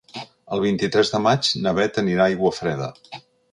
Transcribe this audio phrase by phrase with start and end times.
[0.55, 2.91] El vint-i-tres de maig na Bet anirà a Aiguafreda.